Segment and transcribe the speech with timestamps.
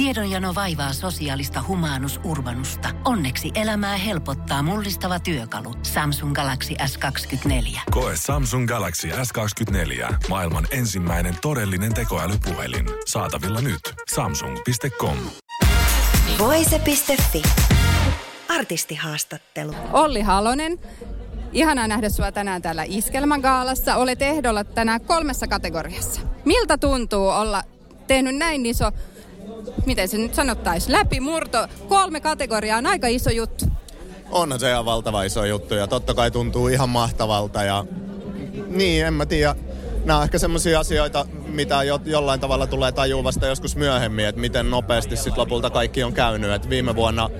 [0.00, 2.88] Tiedonjano vaivaa sosiaalista humanus urbanusta.
[3.04, 5.74] Onneksi elämää helpottaa mullistava työkalu.
[5.82, 7.80] Samsung Galaxy S24.
[7.90, 10.14] Koe Samsung Galaxy S24.
[10.28, 12.86] Maailman ensimmäinen todellinen tekoälypuhelin.
[13.06, 13.80] Saatavilla nyt.
[14.14, 15.16] Samsung.com.
[16.38, 17.42] Voise.fi.
[18.48, 19.74] Artistihaastattelu.
[19.92, 20.78] Olli Halonen,
[21.52, 23.96] ihanaa nähdä sinua tänään täällä Iskelmagaalassa.
[23.96, 26.20] Olet ehdolla tänään kolmessa kategoriassa.
[26.44, 27.62] Miltä tuntuu olla
[28.06, 28.92] tehnyt näin iso,
[29.86, 31.66] miten se nyt sanottaisi, läpimurto?
[31.88, 33.64] Kolme kategoriaa on aika iso juttu.
[34.30, 37.84] Onhan se ihan valtava iso juttu ja totta kai tuntuu ihan mahtavalta ja
[38.68, 39.54] niin, en mä tiedä.
[40.04, 44.40] Nämä on ehkä semmoisia asioita, mitä jo, jollain tavalla tulee tajua vasta joskus myöhemmin, että
[44.40, 46.50] miten nopeasti sitten lopulta kaikki on käynyt.
[46.50, 47.30] Et viime vuonna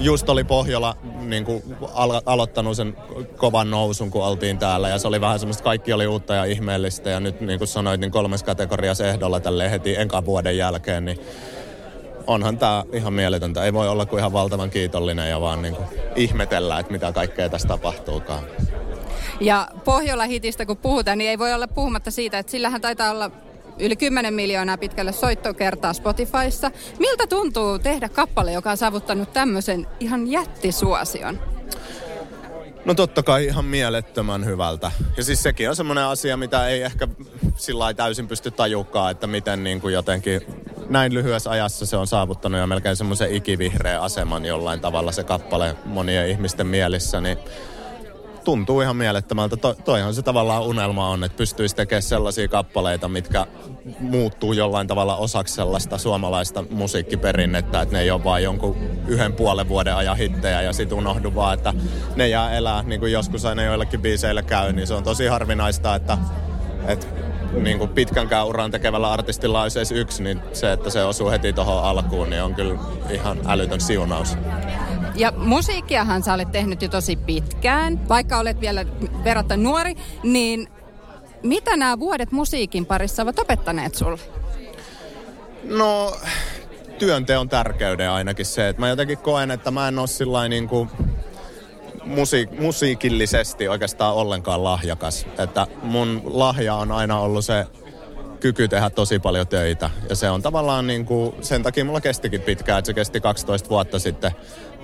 [0.00, 1.62] just oli Pohjola niin kuin
[1.94, 2.96] al- aloittanut sen
[3.36, 4.88] kovan nousun, kun oltiin täällä.
[4.88, 7.10] Ja se oli vähän semmoista, kaikki oli uutta ja ihmeellistä.
[7.10, 11.20] Ja nyt niin kuin sanoit, niin kolmes kategoriassa ehdolla tälle heti enkä vuoden jälkeen, niin
[12.30, 13.64] onhan tämä ihan mieletöntä.
[13.64, 17.48] Ei voi olla kuin ihan valtavan kiitollinen ja vaan niin kuin ihmetellä, että mitä kaikkea
[17.48, 18.44] tässä tapahtuukaan.
[19.40, 23.30] Ja Pohjola-hitistä kun puhutaan, niin ei voi olla puhumatta siitä, että sillähän taitaa olla
[23.78, 26.70] yli 10 miljoonaa pitkälle soittokertaa Spotifyssa.
[26.98, 31.38] Miltä tuntuu tehdä kappale, joka on saavuttanut tämmöisen ihan jättisuosion?
[32.84, 34.92] No totta kai ihan mielettömän hyvältä.
[35.16, 37.08] Ja siis sekin on semmoinen asia, mitä ei ehkä
[37.56, 40.40] sillä täysin pysty tajukaan, että miten niin kuin jotenkin
[40.90, 45.76] näin lyhyessä ajassa se on saavuttanut ja melkein semmoisen ikivihreä aseman jollain tavalla se kappale
[45.84, 47.38] monien ihmisten mielissä, niin
[48.44, 49.56] tuntuu ihan mielettömältä.
[49.56, 53.46] To, toihan se tavallaan unelma on, että pystyisi tekemään sellaisia kappaleita, mitkä
[54.00, 59.68] muuttuu jollain tavalla osaksi sellaista suomalaista musiikkiperinnettä, että ne ei ole vain jonkun yhden puolen
[59.68, 61.74] vuoden ajan hittejä ja sitten unohdu vaan, että
[62.16, 65.94] ne jää elää, niin kuin joskus aina joillekin biiseille käy, niin se on tosi harvinaista,
[65.94, 66.18] että,
[66.86, 67.06] että
[67.52, 71.52] niin kuin pitkänkään uran tekevällä artistilla olisi edes yksi, niin se, että se osuu heti
[71.52, 72.78] tuohon alkuun, niin on kyllä
[73.10, 74.36] ihan älytön siunaus.
[75.14, 78.86] Ja musiikkiahan sä olet tehnyt jo tosi pitkään, vaikka olet vielä
[79.24, 80.68] verrattuna nuori, niin
[81.42, 84.18] mitä nämä vuodet musiikin parissa ovat opettaneet sulle?
[85.64, 86.16] No,
[86.98, 90.90] työnteon tärkeyden ainakin se, että mä jotenkin koen, että mä en ole sillä niin kuin
[92.10, 95.26] musiik- musiikillisesti oikeastaan ollenkaan lahjakas.
[95.38, 97.66] Että mun lahja on aina ollut se
[98.40, 99.90] kyky tehdä tosi paljon töitä.
[100.08, 103.68] Ja se on tavallaan niin kuin, sen takia mulla kestikin pitkään, että se kesti 12
[103.68, 104.32] vuotta sitten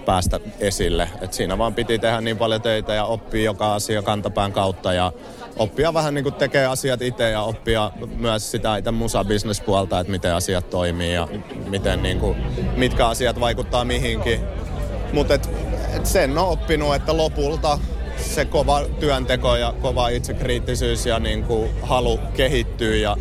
[0.07, 1.11] päästä esille.
[1.21, 5.13] Et siinä vaan piti tehdä niin paljon töitä ja oppia joka asia kantapään kautta ja
[5.57, 10.35] oppia vähän niin kuin tekee asiat itse ja oppia myös sitä itse musa-business-puolta, että miten
[10.35, 11.29] asiat toimii ja
[11.69, 12.37] miten niin kuin,
[12.77, 14.41] mitkä asiat vaikuttaa mihinkin.
[15.13, 15.39] Mutta
[15.97, 17.79] et, sen on oppinut, että lopulta
[18.17, 23.17] se kova työnteko ja kova itsekriittisyys ja niin kuin halu kehittyy ja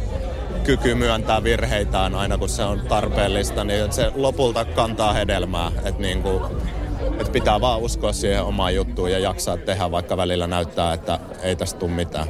[0.64, 5.72] kyky myöntää virheitään aina kun se on tarpeellista, niin se lopulta kantaa hedelmää.
[5.86, 6.44] Että niin kuin,
[7.20, 11.56] että pitää vaan uskoa siihen omaan juttuun ja jaksaa tehdä, vaikka välillä näyttää, että ei
[11.56, 12.28] tästä tule mitään.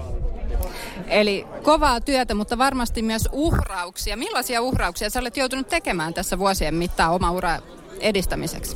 [1.08, 4.18] Eli kovaa työtä, mutta varmasti myös uhrauksia.
[4.18, 7.60] Millaisia uhrauksia sä olet joutunut tekemään tässä vuosien mittaan oma ura
[8.00, 8.76] edistämiseksi?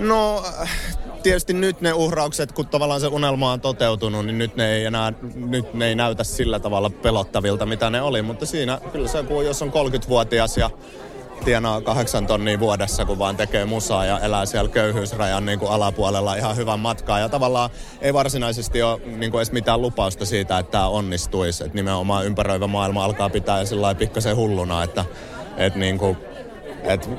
[0.00, 0.44] No
[1.22, 5.12] tietysti nyt ne uhraukset, kun tavallaan se unelma on toteutunut, niin nyt ne ei enää
[5.34, 8.22] nyt ne ei näytä sillä tavalla pelottavilta, mitä ne oli.
[8.22, 10.70] Mutta siinä kyllä se, kun jos on 30-vuotias ja
[11.44, 16.34] tienaa kahdeksan tonnia vuodessa, kun vaan tekee musaa ja elää siellä köyhyysrajan niin kuin alapuolella
[16.34, 17.18] ihan hyvän matkaa.
[17.18, 21.64] Ja tavallaan ei varsinaisesti ole niin kuin edes mitään lupausta siitä, että tämä onnistuisi.
[21.64, 25.04] Että nimenomaan ympäröivä maailma alkaa pitää sillä pikkasen hulluna, että,
[25.56, 26.16] että niin kuin
[26.82, 27.10] et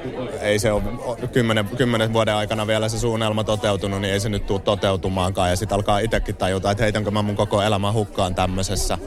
[0.41, 0.83] ei se ole
[1.31, 5.49] kymmenen, kymmenen vuoden aikana vielä se suunnelma toteutunut, niin ei se nyt tule toteutumaankaan.
[5.49, 8.97] Ja sitten alkaa itsekin tajuta, että heitänkö mä mun koko elämän hukkaan tämmöisessä.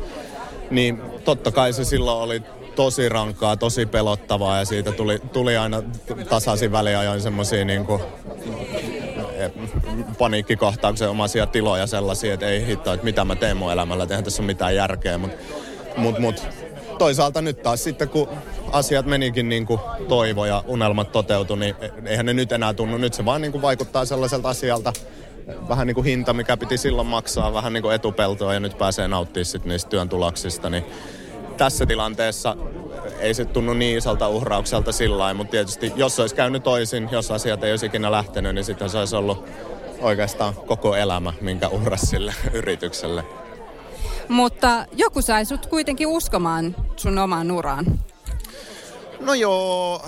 [0.70, 2.42] Niin totta kai se silloin oli
[2.74, 5.82] tosi rankkaa, tosi pelottavaa ja siitä tuli, tuli aina
[6.28, 8.02] tasaisin väliajoin semmoisia niin kuin,
[10.18, 14.42] paniikkikohtauksen omaisia tiloja sellaisia, että ei hitto, että mitä mä teen mun elämällä, eihän tässä
[14.42, 15.36] mitään järkeä, mutta
[15.96, 16.48] mut, mut,
[16.98, 18.28] toisaalta nyt taas sitten kun
[18.72, 21.74] asiat menikin niin kuin toivo ja unelmat toteutui, niin
[22.04, 22.98] eihän ne nyt enää tunnu.
[22.98, 24.92] Nyt se vaan niin kuin vaikuttaa sellaiselta asialta,
[25.68, 29.08] vähän niin kuin hinta, mikä piti silloin maksaa, vähän niin kuin etupeltoa ja nyt pääsee
[29.08, 30.84] nauttimaan sitten niistä työn tuloksista, niin
[31.56, 32.56] tässä tilanteessa
[33.20, 37.64] ei se tunnu niin isolta uhraukselta sillä mutta tietysti jos olisi käynyt toisin, jos asiat
[37.64, 39.44] ei olisi ikinä lähtenyt, niin sitten se olisi ollut
[40.00, 43.24] oikeastaan koko elämä, minkä uhras sille yritykselle.
[44.28, 48.00] Mutta joku sai sut kuitenkin uskomaan sun omaan uraan.
[49.20, 50.02] No joo,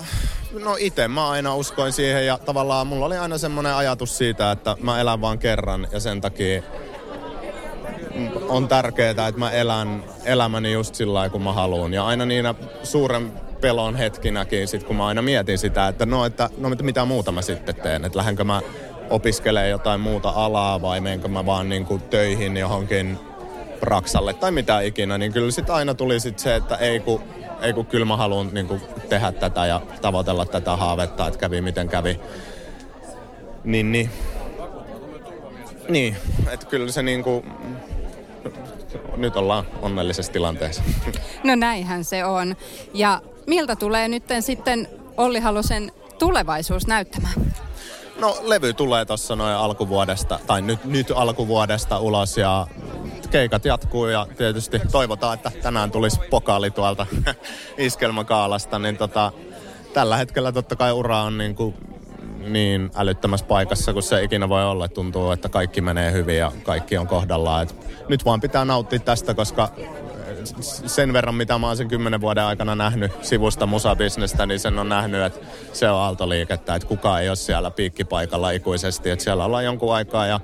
[0.63, 4.77] no itse mä aina uskoin siihen ja tavallaan mulla oli aina semmoinen ajatus siitä, että
[4.81, 6.61] mä elän vaan kerran ja sen takia
[8.49, 11.93] on tärkeää, että mä elän elämäni just sillä lailla, kun mä haluan.
[11.93, 13.31] Ja aina niinä suuren
[13.61, 17.41] pelon hetkinäkin, sit kun mä aina mietin sitä, että no, että no mitä muuta mä
[17.41, 18.61] sitten teen, että lähdenkö mä
[19.09, 23.19] opiskelee jotain muuta alaa vai menenkö mä vaan niin kuin töihin johonkin
[23.81, 27.23] raksalle tai mitä ikinä, niin kyllä sitten aina tuli sit se, että ei kun,
[27.61, 31.89] ei kun kyllä mä haluan niin tehdä tätä ja tavoitella tätä haavetta, että kävi miten
[31.89, 32.19] kävi.
[33.63, 34.09] Niin, niin.
[35.89, 36.17] Niin,
[36.51, 37.51] että kyllä se niin kuin,
[39.17, 40.83] nyt ollaan onnellisessa tilanteessa.
[41.43, 42.55] No näinhän se on.
[42.93, 44.87] Ja miltä tulee nyt sitten
[45.17, 47.33] Olli Halosen tulevaisuus näyttämään?
[48.19, 52.67] No levy tulee tuossa noin alkuvuodesta, tai nyt, nyt alkuvuodesta ulos ja
[53.29, 57.05] keikat jatkuu ja tietysti toivotaan, että tänään tulisi pokaali tuolta
[57.77, 59.31] iskelmäkaalasta, niin tota,
[59.93, 61.75] tällä hetkellä totta kai ura on niin, kuin
[62.47, 64.87] niin älyttömässä paikassa kuin se ikinä voi olla.
[64.87, 67.63] Tuntuu, että kaikki menee hyvin ja kaikki on kohdallaan.
[67.63, 67.75] Et
[68.09, 69.69] nyt vaan pitää nauttia tästä, koska
[70.85, 74.89] sen verran, mitä mä oon sen kymmenen vuoden aikana nähnyt sivusta musabisnestä, niin sen on
[74.89, 75.39] nähnyt, että
[75.73, 80.27] se on aaltoliikettä, että kukaan ei ole siellä piikkipaikalla ikuisesti, että siellä ollaan jonkun aikaa
[80.27, 80.39] ja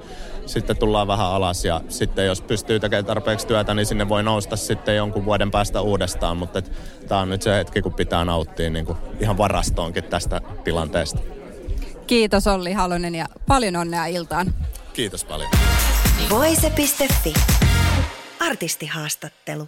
[0.46, 4.56] sitten tullaan vähän alas ja sitten jos pystyy tekemään tarpeeksi työtä, niin sinne voi nousta
[4.56, 6.62] sitten jonkun vuoden päästä uudestaan, mutta
[7.08, 11.20] tämä on nyt se hetki, kun pitää nauttia niin kuin ihan varastoonkin tästä tilanteesta.
[12.08, 14.54] Kiitos Olli Halonen ja paljon onnea iltaan.
[14.94, 15.50] Kiitos paljon.
[16.30, 17.34] Voise.fi.
[18.40, 19.68] Artistihaastattelu.